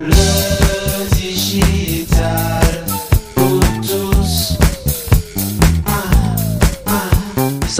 [0.00, 0.12] Le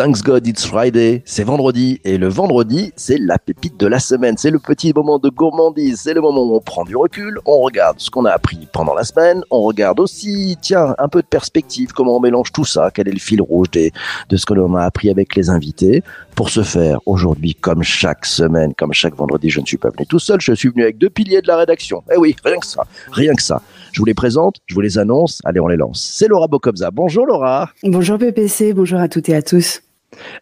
[0.03, 4.37] Thanks God It's Friday, c'est vendredi et le vendredi c'est la pépite de la semaine,
[4.37, 7.61] c'est le petit moment de gourmandise, c'est le moment où on prend du recul, on
[7.61, 11.29] regarde ce qu'on a appris pendant la semaine, on regarde aussi, tiens, un peu de
[11.29, 14.75] perspective, comment on mélange tout ça, quel est le fil rouge de ce que l'on
[14.75, 16.03] a appris avec les invités.
[16.35, 20.05] Pour ce faire, aujourd'hui, comme chaque semaine, comme chaque vendredi, je ne suis pas venu
[20.09, 22.03] tout seul, je suis venu avec deux piliers de la rédaction.
[22.13, 23.63] Eh oui, rien que ça, rien que ça.
[23.93, 26.11] Je vous les présente, je vous les annonce, allez on les lance.
[26.13, 26.91] C'est Laura Bocobza.
[26.91, 27.71] Bonjour Laura.
[27.85, 29.81] Bonjour PPC, bonjour à toutes et à tous.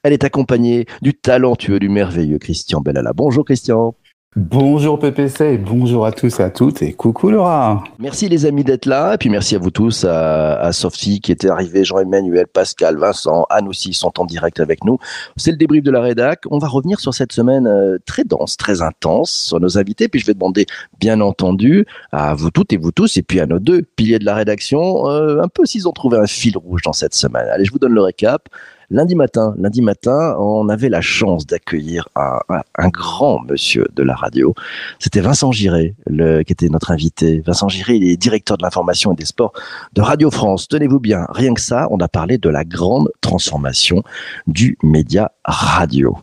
[0.03, 3.13] Elle est accompagnée du talentueux, du merveilleux Christian Bellala.
[3.13, 3.95] Bonjour Christian.
[4.37, 7.83] Bonjour PPC, et bonjour à tous et à toutes et coucou Laura.
[7.99, 11.33] Merci les amis d'être là et puis merci à vous tous, à, à Sophie qui
[11.33, 14.99] était arrivée, Jean-Emmanuel, Pascal, Vincent, Anne aussi sont en direct avec nous.
[15.37, 16.45] C'est le débrief de la rédac.
[16.49, 20.07] On va revenir sur cette semaine euh, très dense, très intense sur nos invités.
[20.07, 20.67] Puis je vais demander
[21.01, 24.27] bien entendu à vous toutes et vous tous et puis à nos deux piliers de
[24.27, 27.49] la rédaction euh, un peu s'ils ont trouvé un fil rouge dans cette semaine.
[27.51, 28.49] Allez, je vous donne le récap.
[28.93, 32.41] Lundi matin, lundi matin, on avait la chance d'accueillir un,
[32.89, 34.53] grand monsieur de la radio.
[34.99, 37.41] C'était Vincent Giré, qui était notre invité.
[37.47, 39.53] Vincent Giré, il est directeur de l'information et des sports
[39.93, 40.67] de Radio France.
[40.67, 44.03] Tenez-vous bien, rien que ça, on a parlé de la grande transformation
[44.49, 46.19] du média radio.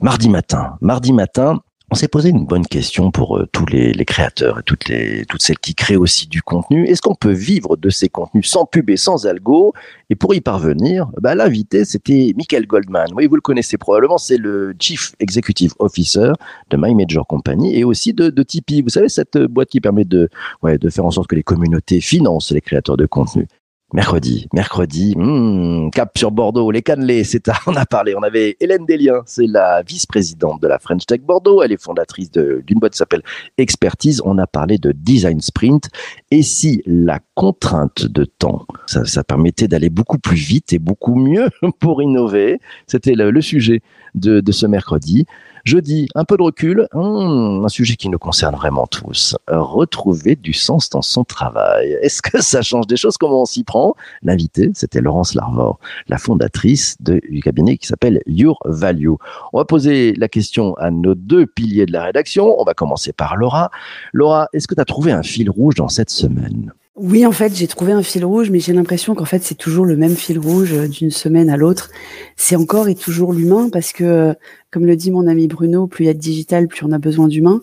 [0.00, 1.60] Mardi matin, mardi matin,
[1.94, 5.42] on s'est posé une bonne question pour euh, tous les, créateurs et toutes, les, toutes
[5.42, 6.88] celles qui créent aussi du contenu.
[6.88, 9.72] Est-ce qu'on peut vivre de ces contenus sans pub et sans algo?
[10.10, 13.06] Et pour y parvenir, bah, l'invité, c'était Michael Goldman.
[13.14, 16.32] Oui, vous le connaissez probablement, c'est le Chief Executive Officer
[16.70, 18.82] de My Major Company et aussi de, de Tipeee.
[18.82, 20.28] Vous savez, cette boîte qui permet de,
[20.64, 23.46] ouais, de faire en sorte que les communautés financent les créateurs de contenu.
[23.94, 28.16] Mercredi, mercredi, hmm, cap sur Bordeaux, les cannelés, c'est on a parlé.
[28.16, 31.62] On avait Hélène Delien, c'est la vice-présidente de la French Tech Bordeaux.
[31.62, 33.22] Elle est fondatrice d'une boîte qui s'appelle
[33.56, 34.20] Expertise.
[34.24, 35.90] On a parlé de design sprint.
[36.32, 41.48] Et si la contrainte de temps, ça, permettait d'aller beaucoup plus vite et beaucoup mieux
[41.78, 42.58] pour innover,
[42.88, 43.80] c'était le, sujet
[44.16, 45.24] de ce mercredi.
[45.64, 49.34] Jeudi, un peu de recul, hum, un sujet qui nous concerne vraiment tous.
[49.48, 51.96] Retrouver du sens dans son travail.
[52.02, 53.16] Est-ce que ça change des choses?
[53.16, 53.94] Comment on s'y prend?
[54.22, 59.14] L'invité, c'était Laurence Larvor, la fondatrice du cabinet qui s'appelle Your Value.
[59.54, 62.60] On va poser la question à nos deux piliers de la rédaction.
[62.60, 63.70] On va commencer par Laura.
[64.12, 66.72] Laura, est-ce que tu as trouvé un fil rouge dans cette semaine?
[66.96, 69.84] Oui, en fait, j'ai trouvé un fil rouge, mais j'ai l'impression qu'en fait, c'est toujours
[69.84, 71.90] le même fil rouge d'une semaine à l'autre.
[72.36, 74.32] C'est encore et toujours l'humain, parce que,
[74.70, 76.98] comme le dit mon ami Bruno, plus il y a de digital, plus on a
[76.98, 77.62] besoin d'humain.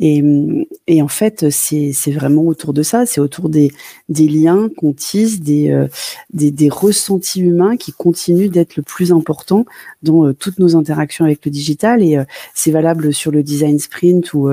[0.00, 0.24] Et,
[0.88, 3.70] et, en fait, c'est vraiment autour de ça, c'est autour des,
[4.12, 5.88] des liens qu'on tisse, des, euh,
[6.32, 9.64] des, des, ressentis humains qui continuent d'être le plus important
[10.02, 12.02] dans euh, toutes nos interactions avec le digital.
[12.02, 12.24] Et euh,
[12.54, 14.50] c'est valable sur le design sprint où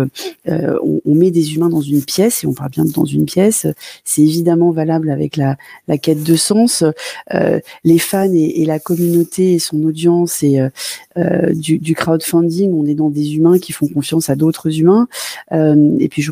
[0.48, 3.68] on, met des humains dans une pièce, et on parle bien de dans une pièce.
[4.06, 6.84] C'est évidemment valable avec la, la quête de sens.
[7.84, 10.59] les fans et, la communauté et son audience et
[11.53, 15.08] du, crowdfunding, on est dans des humains qui font confiance à d'autres humains.
[15.52, 16.31] Et puis, je,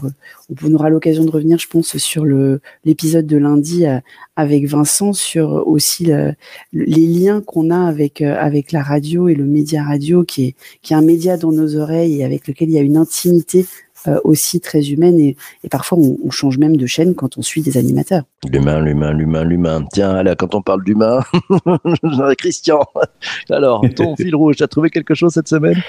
[0.64, 2.62] on aura l'occasion de revenir, je pense, sur le
[3.22, 4.00] de lundi euh,
[4.36, 6.34] avec Vincent, sur aussi le,
[6.74, 10.56] les liens qu'on a avec euh, la radio et le média radio, qui
[10.90, 13.66] est un média dans nos oreilles et avec lequel il y a une intimité
[14.08, 17.42] euh, aussi très humaine et, et parfois on, on, change même de chaîne quand on
[17.42, 18.24] suit des animateurs.
[18.48, 19.86] L'humain, l'humain, l'humain, l'humain.
[19.92, 21.22] Tiens, là, quand on parle d'humain,
[22.38, 22.80] Christian,
[23.50, 25.82] alors, ton fil rouge, tu as trouvé quelque chose cette semaine?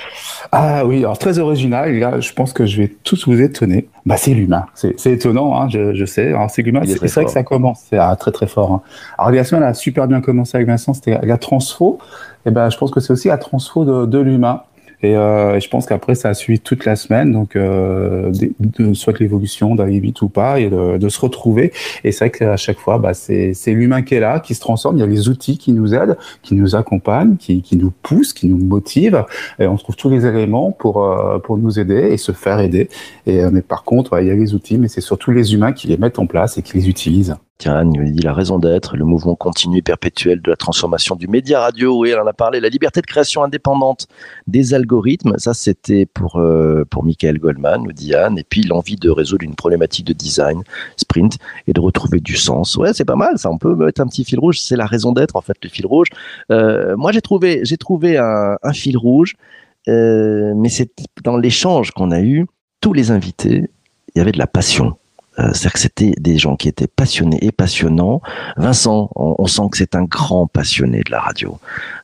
[0.53, 3.89] Ah oui, alors très original, là, je pense que je vais tous vous étonner.
[4.07, 4.67] Bah, c'est l'humain.
[4.75, 6.29] C'est étonnant, hein, je, je, sais.
[6.29, 6.83] Alors, c'est l'humain.
[6.87, 8.73] C'est vrai que ça commence, c'est ah, très très fort.
[8.73, 8.83] Hein.
[9.19, 11.99] Alors, la semaine a super bien commencé avec Vincent, c'était la transfo.
[12.47, 14.63] Et ben, je pense que c'est aussi la transfo de, de l'humain.
[15.03, 18.95] Et, euh, je pense qu'après, ça a suivi toute la semaine, donc euh, de, de,
[18.95, 21.73] soit l'évolution d'aller vite ou pas, et de, de se retrouver.
[22.05, 24.97] Et c'est vrai qu'à chaque fois, bah, c'est l'humain qui est là, qui se transforme.
[24.97, 28.33] Il y a les outils qui nous aident, qui nous accompagnent, qui, qui nous poussent,
[28.33, 29.25] qui nous motivent.
[29.59, 32.89] Et on trouve tous les éléments pour euh, pour nous aider et se faire aider.
[33.27, 35.87] Et mais par contre, il y a les outils, mais c'est surtout les humains qui
[35.89, 37.37] les mettent en place et qui les utilisent.
[37.67, 41.27] Anne nous dit la raison d'être, le mouvement continu et perpétuel de la transformation du
[41.27, 41.99] média radio.
[41.99, 42.61] Oui, elle en a parlé.
[42.61, 44.07] La liberté de création indépendante
[44.47, 45.37] des algorithmes.
[45.39, 48.39] Ça, c'était pour, euh, pour Michael Goldman, nous dit Anne.
[48.39, 50.63] Et puis, l'envie de résoudre une problématique de design,
[50.97, 52.77] sprint, et de retrouver du sens.
[52.77, 53.39] Ouais, c'est pas mal.
[53.39, 54.61] Ça, on peut mettre un petit fil rouge.
[54.61, 56.09] C'est la raison d'être, en fait, le fil rouge.
[56.53, 59.35] Euh, moi, j'ai trouvé, j'ai trouvé un, un, fil rouge,
[59.89, 60.91] euh, mais c'est
[61.25, 62.47] dans l'échange qu'on a eu,
[62.81, 63.69] tous les invités,
[64.15, 64.97] il y avait de la passion
[65.39, 68.21] c'est-à-dire que c'était des gens qui étaient passionnés et passionnants.
[68.57, 71.59] Vincent, on, on sent que c'est un grand passionné de la radio.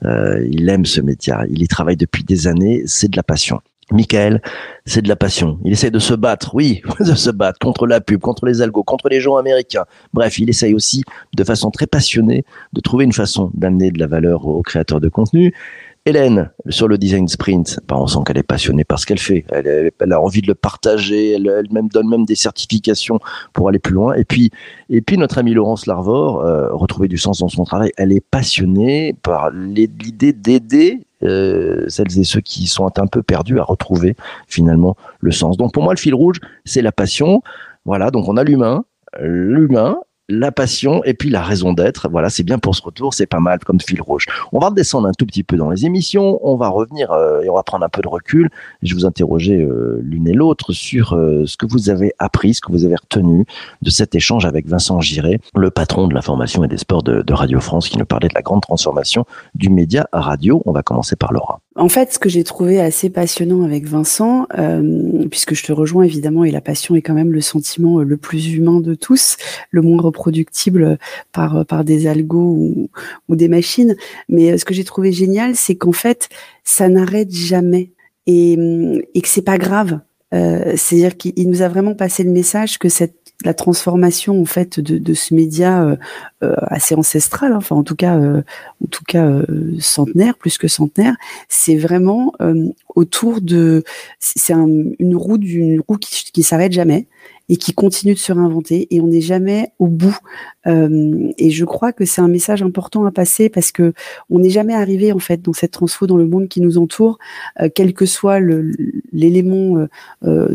[0.05, 3.61] Euh, il aime ce métier, il y travaille depuis des années, c'est de la passion.
[3.91, 4.41] Michael,
[4.87, 5.59] c'est de la passion.
[5.65, 8.83] Il essaie de se battre, oui, de se battre contre la pub, contre les algos,
[8.83, 9.85] contre les gens américains.
[10.15, 11.03] Bref, il essaye aussi
[11.37, 15.09] de façon très passionnée de trouver une façon d'amener de la valeur aux créateurs de
[15.09, 15.53] contenu.
[16.07, 19.47] Hélène, sur le design sprint, bah, on sent qu'elle est passionnée par ce qu'elle fait.
[19.49, 21.33] Elle, a envie de le partager.
[21.33, 23.21] Elle, même donne même des certifications
[23.55, 24.13] pour aller plus loin.
[24.15, 24.51] Et puis,
[24.91, 27.91] et puis notre amie Laurence Larvor, euh, retrouver du sens dans son travail.
[27.97, 33.59] Elle est passionnée par l'idée d'aider euh, celles et ceux qui sont un peu perdus
[33.59, 34.15] à retrouver
[34.47, 35.57] finalement le sens.
[35.57, 37.41] Donc pour moi, le fil rouge, c'est la passion.
[37.87, 38.85] Voilà, donc on a l'humain,
[39.23, 39.97] l'humain,
[40.29, 42.09] la passion et puis la raison d'être.
[42.09, 44.27] Voilà, c'est bien pour ce retour, c'est pas mal comme fil rouge.
[44.53, 47.51] On va descendre un tout petit peu dans les émissions, on va revenir euh, et
[47.51, 48.51] on va prendre un peu de recul.
[48.83, 52.61] Je vous interroger euh, l'une et l'autre sur euh, ce que vous avez appris, ce
[52.61, 53.45] que vous avez retenu
[53.83, 57.33] de cet échange avec Vincent Giré, le patron de l'information et des sports de, de
[57.33, 59.25] Radio France, qui nous parlait de la grande transformation
[59.55, 60.63] du média radio.
[60.67, 61.61] On va commencer par Laura.
[61.77, 66.05] En fait, ce que j'ai trouvé assez passionnant avec Vincent, euh, puisque je te rejoins
[66.05, 69.37] évidemment, et la passion est quand même le sentiment le plus humain de tous,
[69.71, 70.99] le moins reproductible
[71.33, 72.89] par par des algos
[73.29, 73.97] ou, des machines.
[74.29, 76.29] Mais euh, ce que j'ai trouvé génial, c'est qu'en fait,
[76.63, 77.91] ça n'arrête jamais
[78.27, 78.57] et,
[79.15, 80.01] et que c'est pas grave.
[80.33, 84.81] Euh, C'est-à-dire qu'il nous a vraiment passé le message que cette la transformation en fait
[84.81, 85.97] de, de ce média euh,
[86.43, 88.43] euh assez ancestral, hein, enfin en tout cas, euh,
[88.83, 89.41] en tout cas
[89.81, 91.15] centenaire, plus que centenaire,
[91.49, 92.33] c'est vraiment
[92.95, 93.83] autour de,
[94.19, 97.07] c'est un, une roue d'une roue qui, qui s'arrête jamais
[97.49, 100.17] et qui continue de se réinventer et on n'est jamais au bout.
[100.67, 103.93] Euh, et je crois que c'est un message important à passer parce que
[104.31, 107.19] on n'est jamais arrivé en fait dans cette transfo dans le monde qui nous entoure,
[107.61, 108.41] euh, quel que soit
[109.13, 109.87] l'élément
[110.25, 110.49] euh,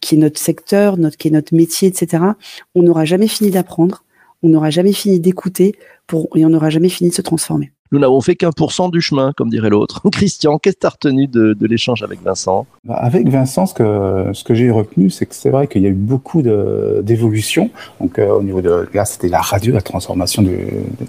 [0.00, 2.24] qui est notre secteur, notre, qui est notre métier, etc.,
[2.74, 4.04] on n'aura jamais fini d'apprendre,
[4.42, 5.74] on n'aura jamais fini d'écouter
[6.34, 7.72] et on n'aura jamais fini de se transformer.
[7.92, 10.00] Nous n'avons fait qu'un pour cent du chemin, comme dirait l'autre.
[10.12, 12.66] Christian, qu'est-ce que tu as retenu de, l'échange avec Vincent?
[12.84, 15.86] Bah, Avec Vincent, ce que, ce que j'ai retenu, c'est que c'est vrai qu'il y
[15.86, 17.70] a eu beaucoup d'évolutions.
[18.00, 20.56] Donc, euh, au niveau de là, c'était la radio, la transformation du,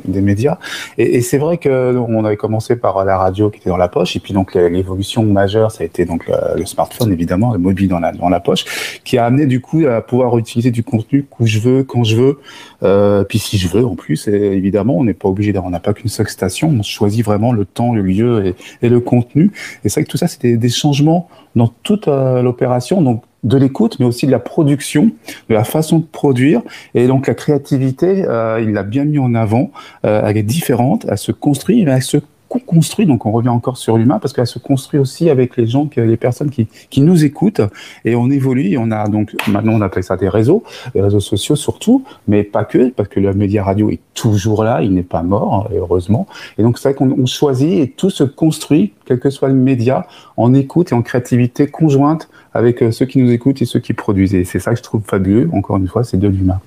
[0.06, 0.58] des médias.
[0.98, 4.16] Et, c'est vrai que on avait commencé par la radio qui était dans la poche,
[4.16, 8.00] et puis donc l'évolution majeure, ça a été donc le, smartphone, évidemment, le mobile dans
[8.00, 11.46] la, dans la poche, qui a amené du coup à pouvoir utiliser du contenu où
[11.46, 12.40] je veux, quand je veux,
[12.84, 14.28] euh, puis si je veux en plus.
[14.28, 17.66] Évidemment, on n'est pas obligé, on n'a pas qu'une seule station on choisit vraiment le
[17.66, 19.52] temps, le lieu et, le contenu.
[19.84, 23.58] Et c'est vrai que tout ça, c'était des changements dans toute euh, l'opération, donc de
[23.58, 25.12] l'écoute, mais aussi de la production,
[25.50, 26.62] de la façon de produire.
[26.94, 29.72] Et donc la créativité, euh, il l'a bien mis en avant.
[30.06, 32.18] Euh, elle est différente, elle se construit, mais elle se
[32.60, 35.90] construit, donc on revient encore sur l'humain, parce qu'elle se construit aussi avec les gens,
[35.96, 37.62] les personnes qui, nous écoutent,
[38.06, 40.64] et on évolue, on a donc, maintenant on appelle ça des réseaux,
[40.94, 44.82] des réseaux sociaux surtout, mais pas que, parce que le média radio est toujours là,
[44.82, 46.28] il n'est pas mort, heureusement,
[46.58, 50.08] et donc c'est vrai qu'on choisit, et tout se construit, quel que soit le média,
[50.38, 53.94] en écoute et en créativité conjointe avec euh, ceux qui nous écoutent et ceux qui
[53.94, 56.60] produisent, et c'est ça que je trouve fabuleux, encore une fois, c'est de l'humain.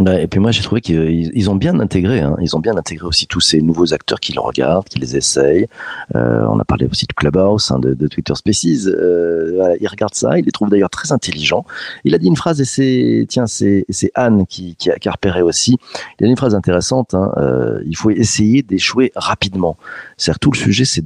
[0.00, 2.36] Bah, et puis moi j'ai trouvé qu'ils ont bien intégré, hein.
[2.40, 5.68] ils ont bien intégré aussi tous ces nouveaux acteurs qui le regardent, qui les essayent.
[6.16, 8.86] Euh, on a parlé aussi de Clubhouse, hein, de, de, Twitter Spaces.
[8.86, 11.64] Euh, voilà, ils regardent ça, ils les trouvent d'ailleurs très intelligents.
[12.02, 13.84] Il a dit une phrase et c'est tiens c'est
[14.16, 15.78] Anne qui, qui a, qui, a, repéré aussi.
[16.18, 17.14] Il a dit une phrase intéressante.
[17.14, 19.76] Hein, euh, il faut essayer d'échouer rapidement.
[20.16, 21.04] C'est tout le sujet, c'est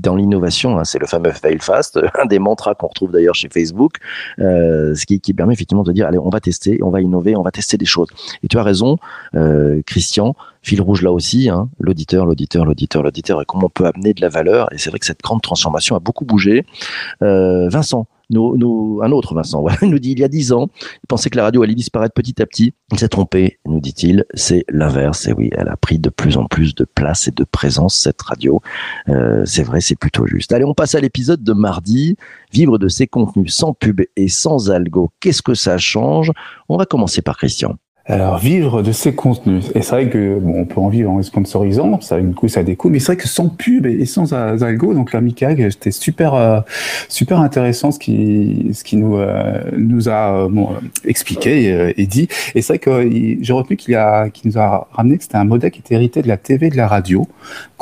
[0.00, 0.78] dans l'innovation.
[0.78, 3.96] Hein, c'est le fameux fail fast, un des mantras qu'on retrouve d'ailleurs chez Facebook,
[4.38, 7.36] euh, ce qui, qui permet effectivement de dire allez on va tester, on va innover,
[7.36, 8.08] on va tester des choses.
[8.42, 8.96] Et tu as raison,
[9.34, 13.86] euh, Christian, fil rouge là aussi, hein, l'auditeur, l'auditeur, l'auditeur, l'auditeur, et comment on peut
[13.86, 14.72] amener de la valeur.
[14.72, 16.64] Et c'est vrai que cette grande transformation a beaucoup bougé.
[17.22, 21.30] Euh, Vincent, un autre Vincent, il nous dit il y a dix ans, il pensait
[21.30, 22.74] que la radio allait disparaître petit à petit.
[22.92, 24.24] Il s'est trompé, nous dit-il.
[24.34, 25.26] C'est l'inverse.
[25.26, 28.20] Et oui, elle a pris de plus en plus de place et de présence cette
[28.22, 28.60] radio.
[29.08, 30.52] Euh, c'est vrai, c'est plutôt juste.
[30.52, 32.16] Allez, on passe à l'épisode de mardi.
[32.52, 35.10] Vivre de ses contenus sans pub et sans algo.
[35.20, 36.30] Qu'est-ce que ça change?
[36.68, 37.76] On va commencer par Christian.
[38.04, 41.18] Alors vivre de ces contenus, et c'est vrai que bon, on peut en vivre en
[41.18, 44.32] les sponsorisant, ça du coup ça coûts, mais c'est vrai que sans pub et sans
[44.32, 46.60] algo, donc la Michael, c'était super euh,
[47.08, 50.70] super intéressant ce qui ce qui nous euh, nous a bon,
[51.04, 53.08] expliqué et, dit, et c'est vrai que
[53.40, 56.22] j'ai retenu qu'il a qui nous a ramené que c'était un modèle qui était hérité
[56.22, 57.28] de la TV de la radio,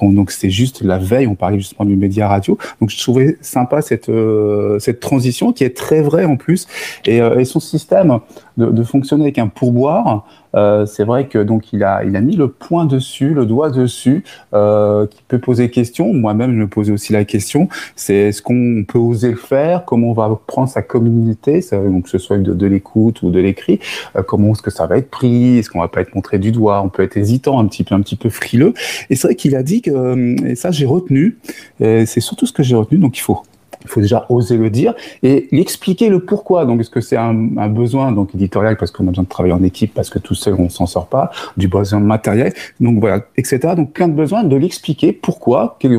[0.03, 3.81] donc c'était juste la veille, on parlait justement du média radio, donc je trouvais sympa
[3.81, 6.69] cette euh, cette transition qui est très vraie en plus,
[7.07, 8.21] et, et son système
[8.57, 12.37] de, fonctionner avec un pourboire euh, c'est vrai que donc il a il a mis
[12.37, 16.13] le point dessus, le doigt dessus, euh, qui peut poser question.
[16.13, 17.69] Moi-même, je me posais aussi la question.
[17.97, 19.85] C'est est-ce qu'on peut oser le faire?
[19.85, 23.81] Comment on va prendre sa communauté, donc que ce soit de, l'écoute ou de l'écrit
[24.17, 25.59] euh, Comment est-ce que ça va être pris?
[25.59, 26.83] Est-ce qu'on va pas être montré du doigt?
[26.83, 28.75] On peut être hésitant, un petit peu un petit peu frileux.
[29.09, 31.39] Et c'est vrai qu'il a dit que et ça j'ai retenu.
[31.79, 32.99] C'est surtout ce que j'ai retenu.
[32.99, 33.43] Donc il faut
[33.83, 36.65] il faut déjà oser le dire et expliquer le pourquoi.
[36.65, 37.35] Donc, est-ce que c'est un,
[37.69, 40.55] besoin donc éditorial parce qu'on a besoin de travailler en équipe, parce que tout seul
[40.59, 43.75] on s'en sort pas, du besoin matériel, donc voilà, etc.
[43.77, 45.99] Donc plein de besoins de l'expliquer pourquoi, quelles,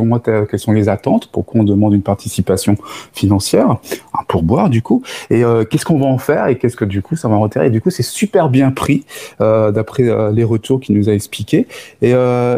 [0.58, 2.78] sont les attentes, pourquoi on demande une participation
[3.14, 6.86] financière, un pourboire du coup, et euh, qu'est-ce qu'on va en faire et qu'est-ce que
[6.86, 9.06] du coup ça va en Et du coup, c'est super bien pris
[9.42, 11.68] euh, d'après euh, les retours qu'il nous a expliqués.
[12.02, 12.12] Et,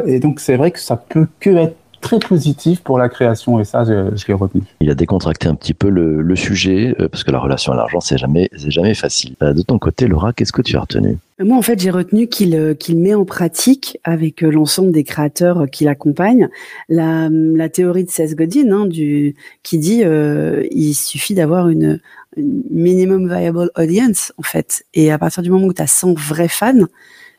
[0.05, 3.63] et donc c'est vrai que ça peut que être très positif pour la création et
[3.63, 4.61] ça, je, l'ai retenu.
[4.81, 7.99] Il a décontracté un petit peu le, sujet euh, parce que la relation à l'argent,
[7.99, 9.35] c'est jamais, c'est jamais facile.
[9.41, 11.17] Euh, de ton côté, Laura, qu'est-ce que tu as retenu?
[11.39, 15.65] Moi, en fait, j'ai retenu qu'il euh, qu'il met en pratique avec l'ensemble des créateurs
[15.71, 16.49] qui l'accompagnent
[16.89, 21.99] la, la théorie de Seth Godin, hein, du, qui dit euh, il suffit d'avoir une,
[22.37, 24.85] une, minimum viable audience, en fait.
[24.93, 26.85] Et à partir du moment où tu as 100 vrais fans,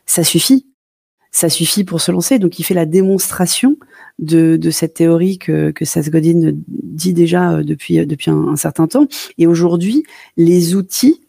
[0.07, 0.67] ça suffit.
[1.35, 2.39] Ça suffit pour se lancer.
[2.39, 3.77] Donc, il fait la démonstration
[4.21, 8.87] de, de cette théorie que, que Godin dit déjà euh, depuis, euh, depuis un, certain
[8.87, 9.09] temps.
[9.37, 10.05] Et aujourd'hui,
[10.37, 11.21] les outils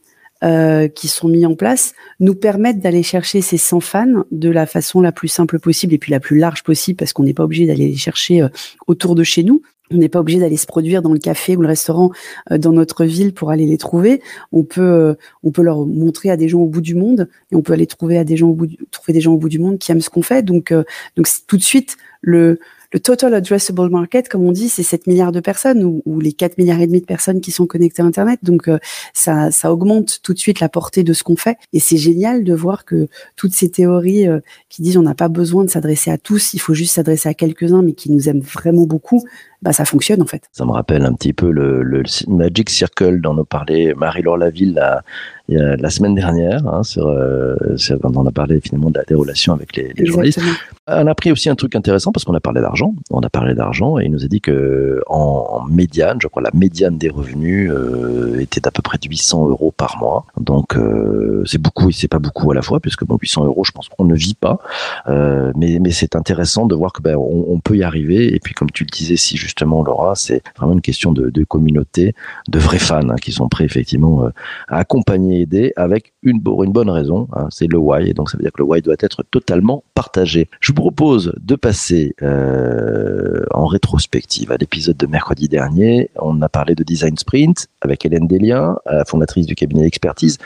[0.44, 4.68] euh, qui sont mis en place nous permettent d'aller chercher ces 100 fans de la
[4.68, 7.46] façon la plus simple possible et puis la plus large possible parce qu'on n'est pas
[7.46, 8.50] obligé d'aller les chercher euh,
[8.86, 9.64] autour de chez nous.
[9.92, 12.12] On n'est pas obligé d'aller se produire dans le café ou le restaurant
[12.50, 14.22] dans notre ville pour aller les trouver.
[14.52, 17.62] On peut, on peut leur montrer à des gens au bout du monde et on
[17.62, 19.60] peut aller trouver à des gens au bout du, trouver des gens au bout du
[19.60, 20.44] monde qui aiment ce qu'on fait.
[20.44, 20.74] Donc,
[21.16, 22.60] donc tout de suite le,
[22.96, 26.58] le total addressable market, comme on dit, c'est 7 milliards de personnes ou, les 4
[26.58, 28.40] milliards et demi de personnes qui sont connectées à Internet.
[28.44, 28.80] Donc euh,
[29.14, 31.58] ça, ça augmente tout de suite la portée de ce qu'on fait.
[31.74, 34.40] Et c'est génial de voir que toutes ces théories euh,
[34.70, 37.34] qui disent on n'a pas besoin de s'adresser à tous, il faut juste s'adresser à
[37.34, 39.26] quelques-uns, mais qui nous aiment vraiment beaucoup,
[39.66, 40.44] bah, ça fonctionne en fait.
[40.52, 44.76] Ça me rappelle un petit peu le, le Magic Circle dont nous parlait Marie-Laure Laville
[44.76, 45.02] la,
[45.48, 47.56] la semaine dernière, hein, sur, euh,
[48.02, 50.40] quand on a parlé finalement de la, des relations avec les, les journalistes.
[50.88, 52.94] On a appris aussi un truc intéressant parce qu'on a parlé d'argent.
[53.12, 56.42] On a parlé d'argent et il nous a dit que en, en médiane, je crois
[56.42, 60.26] la médiane des revenus euh, était d'à peu près de 800 euros par mois.
[60.40, 63.64] Donc euh, c'est beaucoup et c'est pas beaucoup à la fois puisque bon 800 euros,
[63.64, 64.60] je pense qu'on ne vit pas.
[65.08, 68.54] Mais mais c'est intéressant de voir que ben on, on, peut y arriver et puis
[68.54, 72.14] comme tu le disais si justement Laura, c'est vraiment une question de, communauté,
[72.50, 74.30] de vrais fans hein, qui sont prêts effectivement euh,
[74.68, 77.30] à accompagner, aider avec une, bonne raison.
[77.34, 79.84] Hein, c'est le why et donc ça veut dire que le why doit être totalement
[79.94, 80.50] partagé.
[80.60, 86.10] Je vous propose de passer euh, en rétrospective à l'épisode de mercredi dernier.
[86.18, 88.76] On a parlé de design sprint avec Hélène Delien,
[89.08, 90.38] fondatrice du cabinet d'expertise.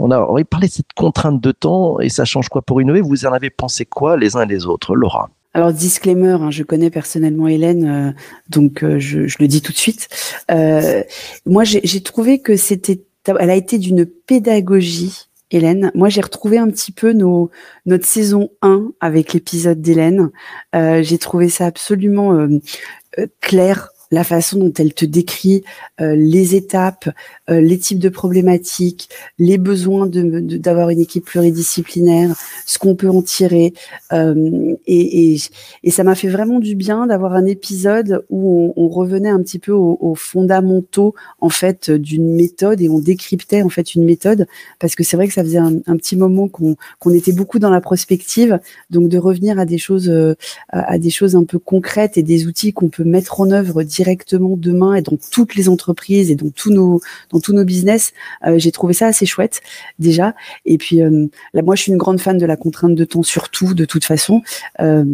[0.00, 2.80] On a, on a parlé de cette contrainte de temps et ça change quoi pour
[2.80, 3.00] innover?
[3.00, 5.30] Vous en avez pensé quoi les uns et les autres, Laura?
[5.56, 8.12] Alors disclaimer, hein, je connais personnellement Hélène, euh,
[8.50, 10.06] donc euh, je, le dis tout de suite.
[10.50, 11.02] Euh,
[11.46, 15.90] moi, j'ai trouvé que c'était, elle a été d'une pédagogie, Hélène.
[15.94, 20.30] Moi, j'ai retrouvé un petit peu notre saison 1 avec l'épisode d'Hélène.
[20.74, 22.46] j'ai trouvé ça absolument
[23.40, 25.64] clair, la façon dont elle te décrit
[26.00, 27.08] euh, les étapes,
[27.50, 29.08] euh, les types de problématiques,
[29.38, 32.34] les besoins de, d'avoir une équipe pluridisciplinaire,
[32.66, 33.74] ce qu'on peut en tirer.
[34.12, 35.36] Euh, et,
[35.82, 39.58] et, ça m'a fait vraiment du bien d'avoir un épisode où on, revenait un petit
[39.58, 44.46] peu aux, aux, fondamentaux en fait d'une méthode et on décryptait en fait une méthode
[44.78, 47.70] parce que c'est vrai que ça faisait un, petit moment qu'on, qu'on était beaucoup dans
[47.70, 48.58] la prospective,
[48.90, 50.12] donc de revenir à des choses
[50.70, 54.56] à des choses un peu concrètes et des outils qu'on peut mettre en œuvre directement
[54.56, 57.00] demain et dans toutes les entreprises et dans tous nos
[57.30, 58.12] dans tous nos business.
[58.46, 59.62] Euh, j'ai trouvé ça assez chouette
[59.98, 60.34] déjà.
[60.64, 63.22] Et puis euh, là, moi, je suis une grande fan de la contrainte de temps,
[63.22, 64.42] surtout de toute façon.
[64.80, 65.04] Euh,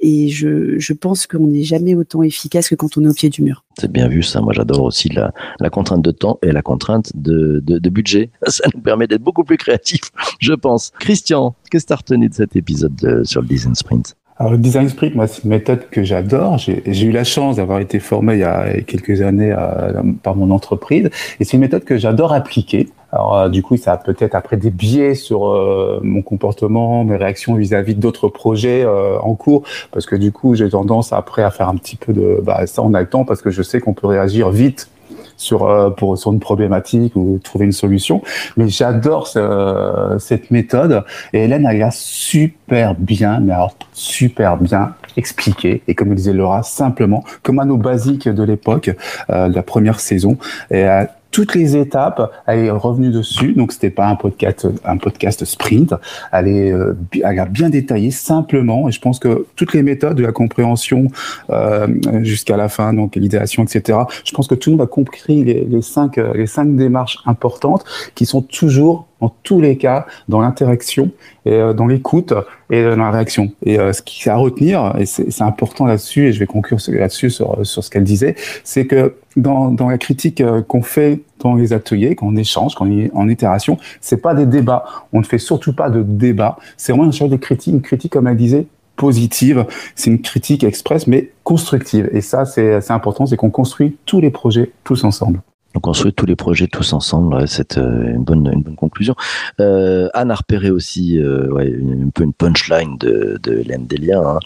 [0.00, 3.28] et je, je pense qu'on n'est jamais autant efficace que quand on est au pied
[3.28, 3.64] du mur.
[3.78, 4.40] C'est bien vu ça.
[4.40, 8.30] Moi, j'adore aussi la, la contrainte de temps et la contrainte de, de, de budget.
[8.46, 10.92] Ça nous permet d'être beaucoup plus créatifs, je pense.
[10.98, 14.16] Christian, qu'est-ce que tu as retenu de cet épisode sur le Design Sprint?
[14.40, 16.56] Alors, le design sprint, moi, c'est une méthode que j'adore.
[16.56, 20.50] J'ai eu la chance d'avoir été formé il y a quelques années euh, par mon
[20.50, 22.88] entreprise, et c'est une méthode que j'adore appliquer.
[23.12, 27.16] Alors, euh, du coup, ça a peut-être après des biais sur euh, mon comportement, mes
[27.16, 31.68] réactions vis-à-vis d'autres projets en cours, parce que du coup, j'ai tendance après à faire
[31.68, 34.48] un petit peu de, bah, ça, on a parce que je sais qu'on peut réagir
[34.48, 34.89] vite
[35.36, 38.22] sur euh, pour sur une problématique ou trouver une solution.
[38.56, 41.04] Mais j'adore ce, cette méthode.
[41.32, 45.82] Et Hélène elle a super bien, mais alors super bien expliqué.
[45.88, 48.90] Et comme disait Laura simplement comme à nos basiques de l'époque
[49.30, 50.36] euh, la première saison.
[50.70, 50.86] Et
[51.30, 53.52] toutes les étapes, elle est revenue dessus.
[53.52, 55.94] Donc c'était pas un podcast, un podcast sprint.
[56.32, 58.88] Elle est, euh, elle a bien détaillé simplement.
[58.88, 61.08] Et je pense que toutes les méthodes de la compréhension
[61.50, 61.86] euh,
[62.22, 63.98] jusqu'à la fin, donc l'idéation, etc.
[64.24, 67.84] Je pense que tout le monde a compris les, les cinq, les cinq démarches importantes
[68.14, 71.10] qui sont toujours dans tous les cas, dans l'interaction
[71.44, 72.32] et euh, dans l'écoute
[72.70, 73.52] et dans la réaction.
[73.64, 76.78] Et euh, ce qui est à retenir, et c'est important là-dessus, et je vais conclure
[76.88, 78.34] là-dessus sur, sur ce qu'elle disait,
[78.64, 82.74] c'est que dans, dans la critique euh, qu'on fait dans les ateliers, quand on échange,
[82.74, 84.84] quand on est en itération, c'est pas des débats.
[85.12, 86.58] On ne fait surtout pas de débats.
[86.76, 89.64] C'est vraiment une chose de critique, une critique, comme elle disait, positive.
[89.94, 92.10] C'est une critique express, mais constructive.
[92.12, 95.40] Et ça, c'est important, c'est qu'on construit tous les projets tous ensemble.
[95.74, 99.14] Donc on souhaite tous les projets tous ensemble, c'est euh, une bonne une bonne conclusion.
[99.60, 104.20] Euh, Anne a repéré aussi euh, un peu une punchline de, de Hélène Delia.
[104.20, 104.38] Hein.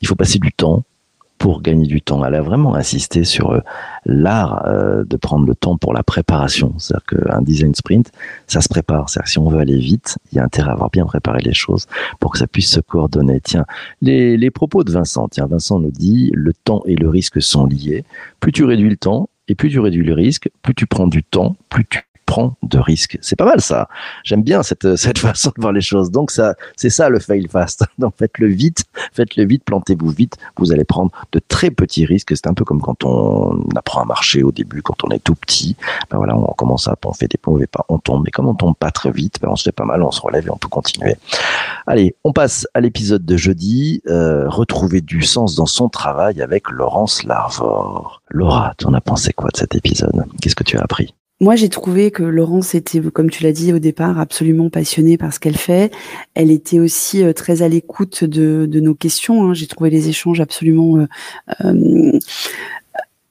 [0.00, 0.82] Il faut passer du temps
[1.38, 2.24] pour gagner du temps.
[2.24, 3.62] Elle a vraiment insisté sur
[4.04, 4.62] l'art
[5.06, 6.74] de prendre le temps pour la préparation.
[6.76, 8.12] C'est-à-dire qu'un design sprint,
[8.46, 9.08] ça se prépare.
[9.08, 11.40] C'est-à-dire que si on veut aller vite, il y a intérêt à avoir bien préparé
[11.42, 11.86] les choses
[12.18, 13.40] pour que ça puisse se coordonner.
[13.40, 13.64] Tiens,
[14.02, 15.28] les, les propos de Vincent.
[15.28, 18.04] Tiens, Vincent nous dit, le temps et le risque sont liés.
[18.40, 21.24] Plus tu réduis le temps, et plus tu réduis le risque, plus tu prends du
[21.24, 22.00] temps, plus tu
[22.62, 23.18] de risques.
[23.20, 23.88] C'est pas mal ça.
[24.24, 26.10] J'aime bien cette, cette façon de voir les choses.
[26.10, 27.84] Donc ça, c'est ça le fail fast.
[27.98, 30.36] Donc faites-le vite, faites-le vite, plantez-vous vite.
[30.56, 32.32] Vous allez prendre de très petits risques.
[32.34, 35.34] C'est un peu comme quand on apprend à marcher au début, quand on est tout
[35.34, 35.76] petit.
[36.10, 38.22] Ben voilà, on commence à, on fait des mauvais pas, on tombe.
[38.24, 40.20] Mais comme on tombe pas très vite, ben on se fait pas mal, on se
[40.20, 41.16] relève et on peut continuer.
[41.86, 44.02] Allez, on passe à l'épisode de jeudi.
[44.06, 48.22] Euh, retrouver du sens dans son travail avec Laurence Larvor.
[48.28, 50.24] Laura, tu en as pensé quoi de cet épisode?
[50.40, 51.14] Qu'est-ce que tu as appris?
[51.40, 55.32] Moi, j'ai trouvé que Laurence était, comme tu l'as dit au départ, absolument passionnée par
[55.32, 55.90] ce qu'elle fait.
[56.34, 59.44] Elle était aussi euh, très à l'écoute de, nos questions.
[59.44, 59.54] Hein.
[59.54, 61.06] J'ai trouvé les échanges absolument euh,
[61.64, 62.18] euh,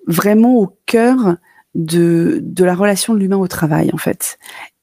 [0.08, 1.36] vraiment au cœur
[1.76, 4.40] de, de la relation de l'humain au travail, en fait.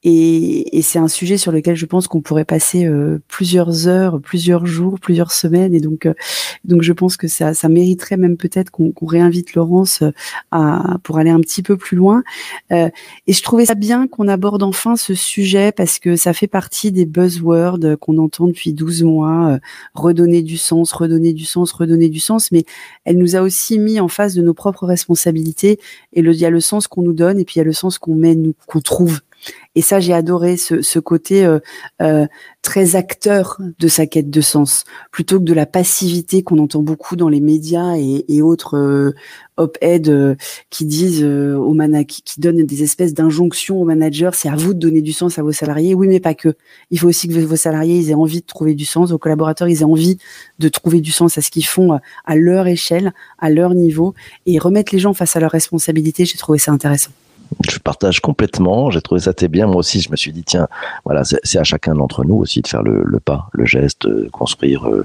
[0.08, 4.20] Et, et c'est un sujet sur lequel je pense qu'on pourrait passer euh, plusieurs heures,
[4.20, 5.74] plusieurs jours, plusieurs semaines.
[5.74, 6.14] Et donc, euh,
[6.64, 10.12] donc je pense que ça, ça mériterait même peut-être qu'on réinvite Laurence euh,
[10.52, 12.22] à, pour aller un petit peu plus loin.
[12.70, 12.88] Euh,
[13.26, 16.92] et je trouvais ça bien qu'on aborde enfin ce sujet parce que ça fait partie
[16.92, 19.58] des buzzwords qu'on entend depuis 12 mois.
[19.94, 22.52] redonner du sens, redonner du sens, redonner du sens.
[22.52, 22.64] Mais
[23.04, 25.80] elle nous a aussi mis en face de nos propres responsabilités.
[26.12, 27.72] Et il y a le sens qu'on nous donne et puis il y a le
[27.72, 29.20] sens qu'on met, qu'on trouve
[29.76, 31.58] et ça, j'ai adoré ce, côté euh,
[32.00, 32.26] euh,
[32.62, 37.14] très acteur de sa quête de sens, plutôt que de la passivité qu'on entend beaucoup
[37.14, 39.14] dans les médias et, autres euh,
[39.58, 40.36] op-ed
[40.70, 41.74] qui disent aux
[42.08, 45.38] qui, qui, donnent des espèces d'injonctions aux managers, c'est à vous de donner du sens
[45.38, 45.94] à vos salariés.
[45.94, 46.54] Oui, mais pas que.
[46.90, 49.82] Il faut aussi que vos salariés aient envie de trouver du sens, vos collaborateurs aient
[49.82, 50.16] envie
[50.58, 54.14] de trouver du sens à ce qu'ils font à leur échelle, à leur niveau,
[54.46, 56.24] et remettre les gens face à leurs responsabilités.
[56.24, 57.10] J'ai trouvé ça intéressant
[57.68, 58.90] je partage complètement.
[58.90, 59.66] J'ai trouvé ça très bien.
[59.66, 60.68] Moi aussi, je me suis dit, tiens,
[61.04, 64.28] voilà, c'est à chacun d'entre nous aussi de faire le, le pas, le geste, euh,
[64.30, 65.04] construire euh,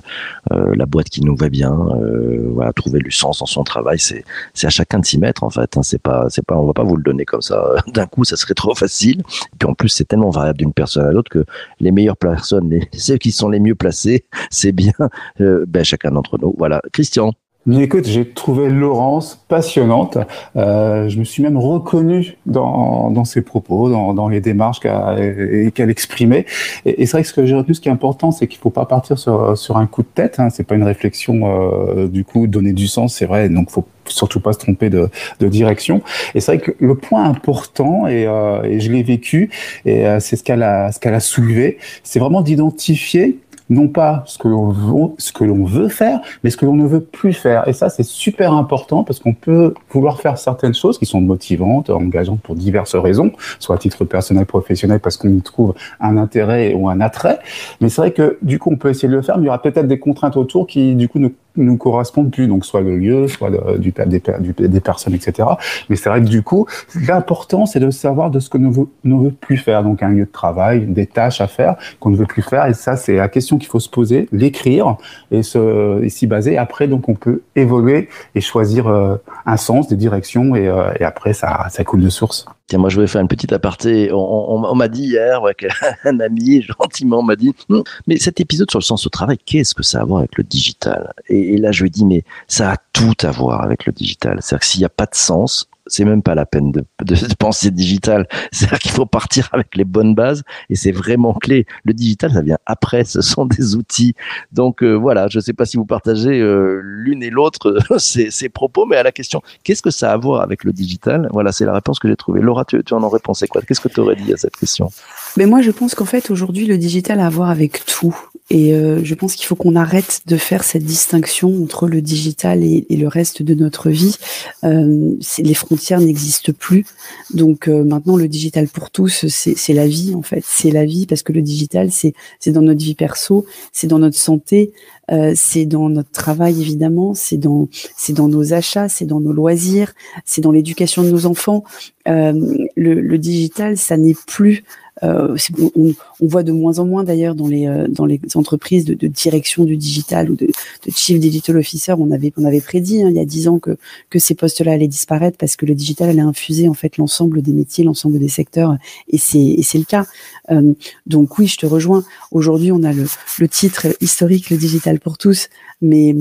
[0.52, 4.00] euh, la boîte qui nous va bien, euh, voilà, trouver du sens dans son travail.
[4.00, 4.24] C'est
[4.54, 5.78] c'est à chacun de s'y mettre en fait.
[5.78, 5.84] Hein.
[5.84, 8.36] C'est pas c'est pas on va pas vous le donner comme ça d'un coup, ça
[8.36, 9.20] serait trop facile.
[9.20, 11.46] Et puis en plus, c'est tellement variable d'une personne à l'autre que
[11.80, 14.94] les meilleures personnes, les, ceux qui sont les mieux placés, c'est bien
[15.40, 16.54] ben, chacun d'entre nous.
[16.58, 17.34] Voilà, Christian.
[17.68, 20.18] Mais écoute, j'ai trouvé Laurence passionnante.
[20.56, 25.90] Euh, je me suis même reconnu dans, dans ses propos, dans, dans les démarches qu'elle
[25.92, 26.46] exprimait.
[26.86, 28.72] Et, c'est vrai que ce que j'ai retenu, ce qui est important, c'est qu'il faut
[28.72, 30.40] pas partir sur, sur un coup de tête.
[30.40, 30.50] Hein.
[30.50, 33.48] C'est pas une réflexion euh, du coup donner du sens, c'est vrai.
[33.48, 36.02] Donc faut surtout pas se tromper de, de direction.
[36.34, 39.52] Et c'est vrai que le point important, et, euh, et je l'ai vécu,
[39.86, 43.38] et euh, c'est ce qu'elle a, ce qu'elle a soulevé, c'est vraiment d'identifier
[43.72, 46.76] non pas ce que l'on veut, ce que l'on veut faire, mais ce que l'on
[46.76, 47.68] ne veut plus faire.
[47.68, 51.90] Et ça, c'est super important parce qu'on peut vouloir faire certaines choses qui sont motivantes,
[51.90, 56.74] engageantes pour diverses raisons, soit à titre personnel, professionnel, parce qu'on y trouve un intérêt
[56.74, 57.40] ou un attrait.
[57.80, 59.50] Mais c'est vrai que du coup, on peut essayer de le faire, mais il y
[59.50, 62.98] aura peut-être des contraintes autour qui, du coup, ne nous correspondent plus, donc soit le
[62.98, 65.48] lieu, soit du, des, des personnes, etc.
[65.90, 66.66] Mais c'est vrai que du coup,
[67.08, 70.26] l'important, c'est de savoir de ce que nous ne veut plus faire, donc un lieu
[70.26, 73.30] de travail, des tâches à faire qu'on ne veut plus faire, et ça, c'est la
[73.30, 74.98] question qu'il faut se poser, l'écrire
[75.32, 76.58] et s'y baser.
[76.58, 81.04] Après, donc, on peut évoluer et choisir euh, un sens, des directions, et, euh, et
[81.04, 82.46] après, ça, ça coule de source.
[82.68, 84.10] Tiens, moi, je voulais faire une petite aparté.
[84.14, 88.80] On, m'a dit hier, ouais, qu'un ami gentiment m'a dit, hm, mais cet épisode sur
[88.80, 91.14] le sens au travail, qu'est-ce que ça a à voir avec le digital?
[91.28, 94.40] Et, et, là, je lui dis, mais ça a tout à voir avec le digital.
[94.42, 96.84] C'est-à-dire que s'il n'y a pas de sens, c'est même pas la peine de,
[97.40, 98.28] penser digital.
[98.52, 101.66] C'est-à-dire qu'il faut partir avec les bonnes bases et c'est vraiment clé.
[101.84, 103.04] Le digital, ça vient après.
[103.04, 104.16] Ce sont des outils.
[104.52, 108.50] Donc euh, voilà, je ne sais pas si vous partagez euh, l'une et l'autre ces,
[108.50, 111.30] propos, mais à la question, qu'est-ce que ça a à voir avec le digital?
[111.32, 112.42] Voilà, c'est la réponse que j'ai trouvée.
[112.42, 113.62] Laura, tu, en aurais pensé quoi?
[113.62, 114.90] Qu'est-ce que tu aurais dit à cette question?
[115.38, 118.16] Mais moi, je pense qu'en fait, aujourd'hui, le digital a à voir avec tout.
[118.50, 122.64] Et euh, je pense qu'il faut qu'on arrête de faire cette distinction entre le digital
[122.64, 124.18] et, le reste de notre vie.
[124.64, 126.86] Les frontières frontières plus.
[127.34, 130.44] Donc maintenant, le digital pour tous, c'est la vie en fait.
[130.46, 132.14] C'est la vie parce que le digital, c'est
[132.48, 134.74] dans notre vie perso, c'est dans notre santé,
[135.12, 137.68] euh, c'est dans notre travail évidemment, c'est dans
[138.10, 139.94] dans nos achats, c'est dans nos loisirs,
[140.26, 141.64] c'est dans l'éducation de nos enfants.
[142.08, 142.34] Euh,
[142.76, 147.34] le, le, digital, ça n'est plus euh, on, on, voit de moins en moins d'ailleurs
[147.34, 150.48] dans les euh, dans les entreprises de, direction du digital ou de,
[150.96, 151.94] chief digital officer.
[151.98, 153.78] On avait on avait prédit hein, il y a dix ans que
[154.10, 157.54] que ces postes-là allaient disparaître parce que le digital allait infuser en fait l'ensemble des
[157.54, 158.78] métiers, l'ensemble des secteurs,
[159.10, 160.06] et c'est et c'est le cas.
[160.52, 160.74] Euh,
[161.08, 162.04] donc oui, je te rejoins.
[162.32, 163.06] Aujourd'hui, on a le,
[163.40, 165.50] le titre historique, le digital pour tous,
[165.82, 166.16] mais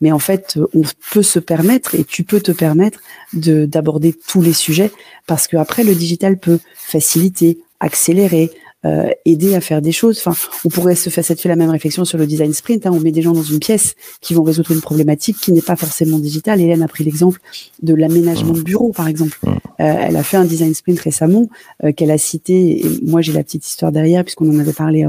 [0.00, 3.00] mais en fait, on peut se permettre et tu peux te permettre
[3.32, 4.92] de d'aborder tous les sujets
[5.26, 8.50] parce que après le digital peut faciliter, accélérer,
[8.86, 10.22] euh, aider à faire des choses.
[10.24, 12.86] Enfin, on pourrait se faire cette fait la même réflexion sur le design sprint.
[12.86, 12.92] Hein.
[12.94, 15.76] On met des gens dans une pièce qui vont résoudre une problématique qui n'est pas
[15.76, 16.62] forcément digitale.
[16.62, 17.40] Hélène a pris l'exemple
[17.82, 19.38] de l'aménagement de bureau, par exemple.
[19.46, 21.50] Euh, elle a fait un design sprint récemment
[21.84, 22.86] euh, qu'elle a cité.
[22.86, 25.06] Et moi, j'ai la petite histoire derrière puisqu'on en avait parlé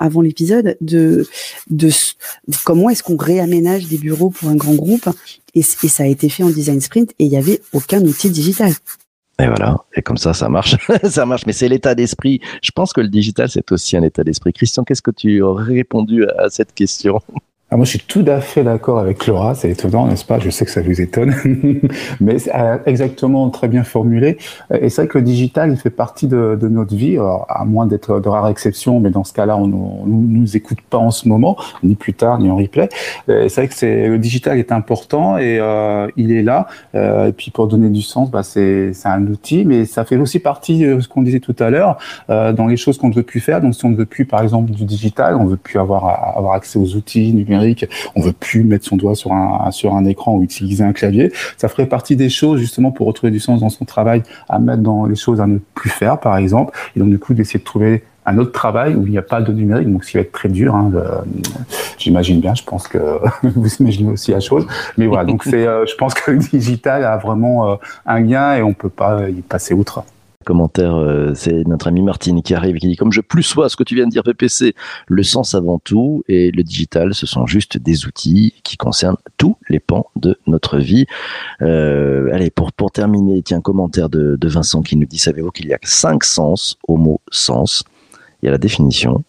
[0.00, 1.26] avant l'épisode de
[1.70, 1.90] de
[2.64, 5.08] comment est-ce qu'on réaménage des bureaux pour un grand groupe.
[5.54, 8.28] Et, et ça a été fait en design sprint et il y avait aucun outil
[8.28, 8.72] digital.
[9.40, 11.46] Et voilà, et comme ça, ça marche, ça marche.
[11.46, 12.40] Mais c'est l'état d'esprit.
[12.60, 14.52] Je pense que le digital, c'est aussi un état d'esprit.
[14.52, 17.20] Christian, qu'est-ce que tu aurais répondu à cette question?
[17.70, 19.54] Ah, moi, je suis tout à fait d'accord avec Laura.
[19.54, 20.38] C'est étonnant, n'est-ce pas?
[20.38, 21.34] Je sais que ça vous étonne,
[22.20, 24.38] mais c'est euh, exactement très bien formulé.
[24.70, 28.20] Et c'est vrai que le digital, il fait partie de, notre vie, à moins d'être
[28.20, 31.56] de rare exception, mais dans ce cas-là, on ne nous, écoute pas en ce moment,
[31.82, 32.88] ni plus tard, ni en replay.
[33.26, 36.66] C'est vrai que c'est le digital est important et euh, il est là.
[36.94, 40.38] Euh, et puis pour donner du sens, bah, c'est un outil, mais ça fait aussi
[40.38, 41.98] partie de ce qu'on disait tout à l'heure,
[42.30, 43.60] euh, dans les choses qu'on ne veut plus faire.
[43.60, 46.36] Donc si on ne veut plus, par exemple, du digital, on ne veut plus avoir
[46.36, 47.32] avoir accès aux outils
[48.14, 51.32] on veut plus mettre son doigt sur un, sur un écran ou utiliser un clavier.
[51.56, 54.82] Ça ferait partie des choses justement pour retrouver du sens dans son travail, à mettre
[54.82, 56.76] dans les choses à ne plus faire, par exemple.
[56.96, 59.40] Et donc du coup d'essayer de trouver un autre travail où il n'y a pas
[59.40, 60.74] de numérique, donc ce qui va être très dur.
[60.74, 60.92] Hein,
[61.96, 62.98] J'imagine bien, je pense que
[63.42, 64.66] vous imaginez aussi la chose.
[64.98, 68.54] Mais voilà, donc c'est, euh, je pense que le digital a vraiment euh, un lien
[68.54, 70.04] et on peut pas y passer outre
[70.48, 73.68] commentaire, euh, c'est notre ami Martine qui arrive et qui dit comme je plus sois
[73.68, 74.74] ce que tu viens de dire PPC,
[75.06, 79.58] le sens avant tout et le digital, ce sont juste des outils qui concernent tous
[79.68, 81.04] les pans de notre vie.
[81.60, 85.66] Euh, allez, pour, pour terminer, tiens, commentaire de, de Vincent qui nous dit, savez-vous qu'il
[85.66, 87.84] y a cinq sens au mot sens?
[88.42, 89.22] Il y a la définition,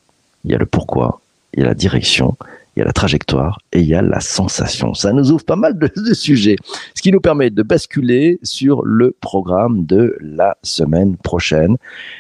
[0.46, 1.20] il y a le pourquoi,
[1.54, 2.38] il y a la direction,
[2.80, 4.94] il y a la trajectoire et il y a la sensation.
[4.94, 6.56] Ça nous ouvre pas mal de, sujets,
[6.96, 11.76] ce qui nous permet de basculer sur le programme de la semaine prochaine.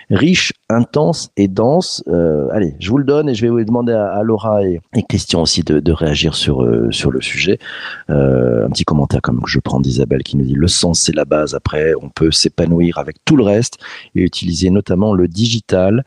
[0.09, 2.03] Riche, intense et dense.
[2.09, 5.43] Euh, allez, je vous le donne et je vais vous demander à, Laura et, Christian
[5.43, 7.57] aussi de, réagir sur, euh, sur le sujet.
[8.09, 11.23] Euh, un petit commentaire comme je prends d'Isabelle qui nous dit le sens c'est la
[11.23, 11.55] base.
[11.55, 13.77] Après, on peut s'épanouir avec tout le reste
[14.13, 16.03] et utiliser notamment le digital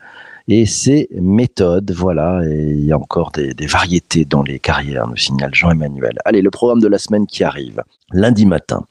[0.47, 1.91] et ses méthodes.
[1.91, 6.17] Voilà, et il y a encore des, variétés dans les carrières, nous signale Jean-Emmanuel.
[6.25, 8.85] Allez, le programme de la semaine qui arrive, lundi matin.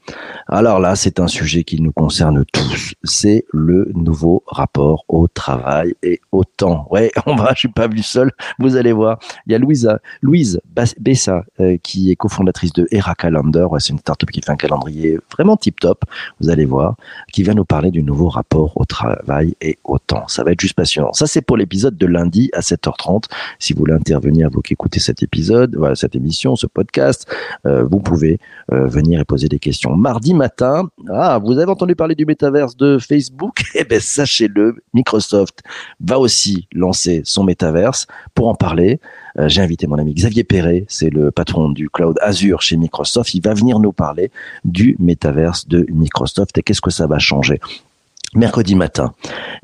[0.48, 2.94] Alors là, c'est un sujet qui nous concerne tous.
[3.04, 6.86] C'est le nouveau rapport au travail et au temps.
[6.90, 8.32] Ouais, on va, je suis pas vu seul.
[8.58, 9.18] Vous allez voir.
[9.46, 10.60] Il y a Louise
[10.98, 13.70] Bessa, euh, qui est cofondatrice de Era Calendar.
[13.70, 16.04] Ouais, c'est une startup qui fait un calendrier vraiment tip top.
[16.40, 16.96] Vous allez voir,
[17.32, 20.26] qui vient nous parler du nouveau rapport au travail et au temps.
[20.28, 21.12] Ça va être juste passionnant.
[21.12, 23.24] Ça, c'est pour l'épisode de lundi à 7h30.
[23.58, 27.26] Si vous voulez intervenir, vous qui écoutez cet épisode, cette émission, ce podcast,
[27.66, 28.38] euh, vous pouvez
[28.72, 29.96] euh, venir et poser des questions.
[29.96, 33.62] Mardi matin, ah, vous avez entendu parler du métaverse de Facebook?
[33.74, 35.60] Eh bien, sachez-le, Microsoft
[35.98, 38.06] va aussi lancer son métaverse.
[38.34, 39.00] Pour en parler,
[39.38, 43.34] euh, j'ai invité mon ami Xavier Perret, c'est le patron du cloud Azure chez Microsoft.
[43.34, 44.30] Il va venir nous parler
[44.64, 47.60] du métaverse de Microsoft et qu'est-ce que ça va changer.
[48.34, 49.12] Mercredi matin.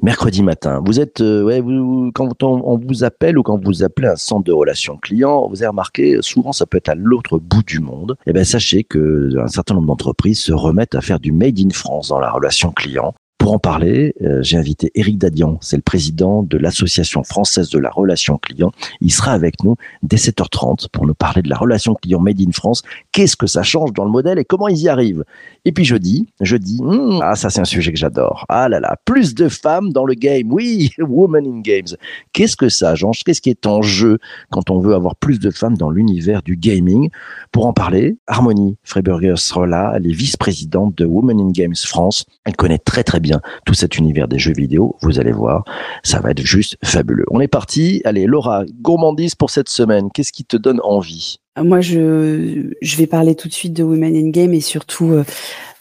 [0.02, 0.82] Mercredi matin.
[0.84, 4.98] Vous êtes, euh, quand on, vous appelle ou quand vous appelez un centre de relations
[4.98, 8.16] clients, vous avez remarqué, souvent ça peut être à l'autre bout du monde.
[8.26, 11.70] Eh bien, sachez que un certain nombre d'entreprises se remettent à faire du made in
[11.70, 13.14] France dans la relation client.
[13.38, 17.78] Pour en parler, euh, j'ai invité Éric Dadian, c'est le président de l'Association française de
[17.78, 18.72] la relation client.
[19.00, 22.50] Il sera avec nous dès 7h30 pour nous parler de la relation client Made in
[22.50, 22.82] France.
[23.12, 25.24] Qu'est-ce que ça change dans le modèle et comment ils y arrivent?
[25.64, 28.44] Et puis jeudi, jeudi, hmm, ah ça c'est un sujet que j'adore.
[28.48, 30.52] Ah là là, plus de femmes dans le game.
[30.52, 31.96] Oui, Women in Games.
[32.32, 34.18] Qu'est-ce que ça change Qu'est-ce qui est en jeu
[34.50, 37.08] quand on veut avoir plus de femmes dans l'univers du gaming?
[37.52, 39.92] Pour en parler, Harmonie Freiburger sera là.
[39.94, 42.24] Elle est vice-présidente de Women in Games France.
[42.44, 43.27] Elle connaît très très bien
[43.64, 44.96] tout cet univers des jeux vidéo.
[45.02, 45.64] Vous allez voir,
[46.02, 47.26] ça va être juste fabuleux.
[47.30, 48.00] On est parti.
[48.04, 50.08] Allez, Laura, gourmandise pour cette semaine.
[50.12, 51.38] Qu'est-ce qui te donne envie?
[51.62, 55.24] Moi, je, je vais parler tout de suite de Women in Game et surtout euh,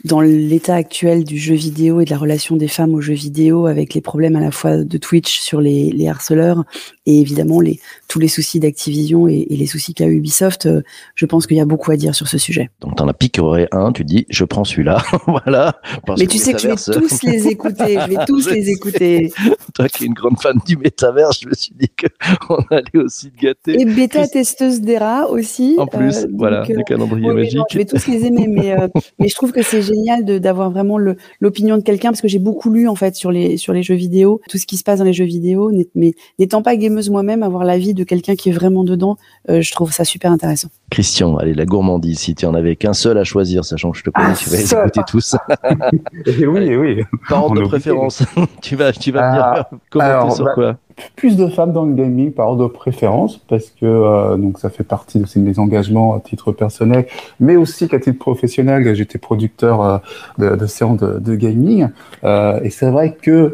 [0.04, 3.66] dans l'état actuel du jeu vidéo et de la relation des femmes au jeu vidéo,
[3.66, 6.64] avec les problèmes à la fois de Twitch sur les, les harceleurs
[7.06, 10.82] et évidemment les, tous les soucis d'Activision et, et, les soucis qu'a Ubisoft, euh,
[11.16, 12.70] je pense qu'il y a beaucoup à dire sur ce sujet.
[12.82, 15.80] Donc t'en as piqué un, tu dis je prends celui-là, voilà.
[16.18, 19.32] Mais tu sais que je vais tous les écouter, je vais tous les écouter.
[19.74, 23.32] Toi qui es une grande fan du métaverse, je me suis dit qu'on allait aussi
[23.32, 23.82] te gâter.
[23.82, 25.76] Et bêta testeuse d'ERA aussi.
[25.78, 27.62] En plus, euh, voilà, le calendrier magique.
[27.72, 28.88] je vais tous les aimer, mais, euh,
[29.20, 30.98] mais je trouve que c'est génial d'avoir vraiment
[31.40, 33.96] l'opinion de quelqu'un parce que j'ai beaucoup lu en fait sur les, sur les jeux
[33.96, 37.44] vidéo, tout ce qui se passe dans les jeux vidéo, mais n'étant pas gameuse moi-même,
[37.44, 39.18] avoir l'avis de quelqu'un qui est vraiment dedans,
[39.50, 40.70] euh, je trouve ça super intéressant.
[40.90, 44.04] Christian, allez, la gourmandise, si tu en avais qu'un seul à choisir, sachant que je
[44.04, 45.36] te connais, tu vas les écouter tous.
[46.28, 47.04] oui, oui.
[47.30, 48.24] Par ordre de préférence,
[48.62, 50.78] tu vas, tu vas venir ah, commenter sur bah, quoi?
[51.16, 54.70] Plus de femmes dans le gaming par ordre de préférence parce que euh, donc ça
[54.70, 57.08] fait partie de mes engagements à titre personnel,
[57.40, 59.98] mais aussi qu'à titre professionnel, j'étais producteur euh,
[60.38, 61.90] de, de séances de, gaming
[62.24, 63.54] euh, et c'est vrai que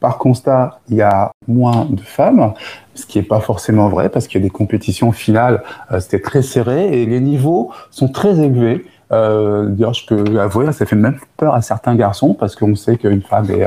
[0.00, 2.54] par constat, il y a moins de femmes,
[2.94, 5.62] ce qui n'est pas forcément vrai parce qu'il y a des compétitions finales,
[6.00, 8.84] c'était très serré et les niveaux sont très élevés.
[9.10, 13.22] D'ailleurs, je peux avouer, ça fait même peur à certains garçons parce qu'on sait qu'une
[13.22, 13.64] femme est,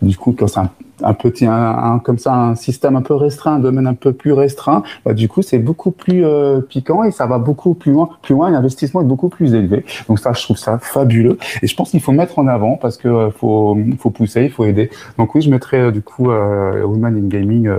[0.00, 0.70] du coup, quand c'est un,
[1.04, 4.32] un, petit, un, comme ça, un système un peu restreint, un domaine un peu plus
[4.32, 8.08] restreint, bah, du coup, c'est beaucoup plus euh, piquant et ça va beaucoup plus loin,
[8.22, 8.50] plus loin.
[8.50, 9.84] L'investissement est beaucoup plus élevé.
[10.08, 12.96] Donc ça, je trouve ça fabuleux et je pense qu'il faut mettre en avant parce
[12.96, 14.90] que euh, faut, faut pousser, il faut aider.
[15.18, 17.70] Donc oui, je mettrai euh, du coup Women in Gaming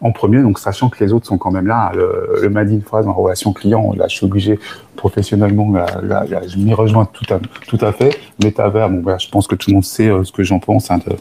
[0.00, 1.90] en premier, donc sachant que les autres sont quand même là.
[1.94, 4.58] Le, le Made Phrase en relation client, là, je suis obligé
[4.98, 8.18] professionnellement, là, là, je m'y rejoins tout à, tout à fait.
[8.42, 10.90] Métavers, bon, voilà, je pense que tout le monde sait euh, ce que j'en pense
[10.90, 11.14] hein, de,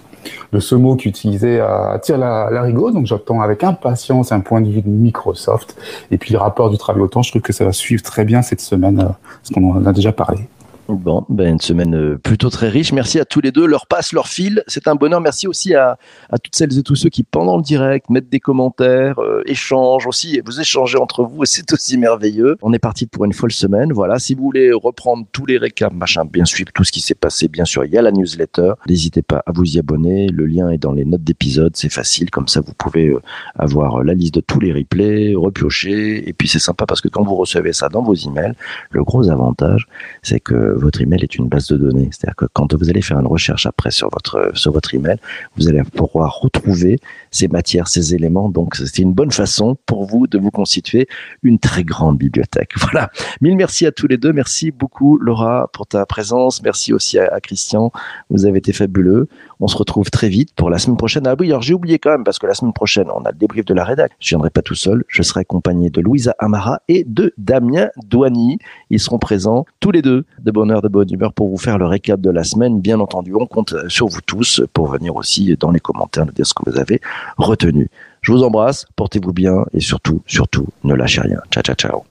[0.52, 2.92] de, ce mot qu'utilisait euh, la, la rigo.
[2.92, 5.76] Donc j'attends avec impatience un point de vue de Microsoft.
[6.12, 8.26] Et puis le rapport du travail au temps, je trouve que ça va suivre très
[8.26, 10.48] bien cette semaine, euh, parce qu'on en a déjà parlé.
[10.90, 12.94] Bon, ben une semaine euh, plutôt très riche.
[12.94, 13.66] Merci à tous les deux.
[13.66, 15.20] Leur passe, leur fil, c'est un bonheur.
[15.20, 15.98] Merci aussi à,
[16.30, 20.08] à, toutes celles et tous ceux qui, pendant le direct, mettent des commentaires, euh, échangent
[20.08, 20.40] aussi.
[20.46, 22.56] Vous échangez entre vous et c'est aussi merveilleux.
[22.62, 23.92] On est parti pour une folle semaine.
[23.92, 24.18] Voilà.
[24.18, 27.50] Si vous voulez reprendre tous les récaps, machin, bien suivre tout ce qui s'est passé,
[27.50, 28.74] bien sûr, il y a la newsletter.
[28.88, 30.30] N'hésitez pas à vous y abonner.
[30.30, 31.76] Le lien est dans les notes d'épisode.
[31.76, 32.30] C'est facile.
[32.30, 33.22] Comme ça, vous pouvez euh,
[33.56, 36.30] avoir la liste de tous les replays, repiocher.
[36.30, 38.54] Et puis, c'est sympa parce que quand vous recevez ça dans vos emails,
[38.92, 39.88] le gros avantage,
[40.24, 42.10] c'est que votre email est une base de données.
[42.12, 45.18] C'est-à-dire que quand vous allez faire une recherche après sur votre, email,
[45.58, 47.00] vous allez pouvoir retrouver
[47.32, 48.50] ces matières, ces éléments.
[48.50, 51.08] Donc, c'est une bonne façon pour vous de vous constituer
[51.44, 52.74] une très grande bibliothèque.
[52.88, 53.12] Voilà.
[53.42, 54.32] Mille merci à tous les deux.
[54.32, 56.64] Merci beaucoup, Laura, pour ta présence.
[56.64, 57.92] Merci aussi à Christian.
[58.30, 59.28] Vous avez été fabuleux.
[59.60, 61.26] On se retrouve très vite pour la semaine prochaine.
[61.26, 63.38] Ah oui, alors j'ai oublié quand même, parce que la semaine prochaine, on a le
[63.38, 64.12] débrief de la rédac.
[64.20, 65.04] Je viendrai pas tout seul.
[65.08, 68.60] Je serai accompagné de Louisa Amara et de Damien Douani.
[68.90, 71.78] Ils seront présents tous les deux de bonne heure, de bonne humeur pour vous faire
[71.78, 72.80] le récap de la semaine.
[72.80, 76.46] Bien entendu, on compte sur vous tous pour venir aussi dans les commentaires nous dire
[76.46, 77.02] ce que vous avez
[77.38, 77.90] retenu.
[78.22, 81.40] Je vous embrasse, portez-vous bien et surtout, surtout, ne lâchez rien.
[81.52, 82.04] Ciao, ciao, ciao.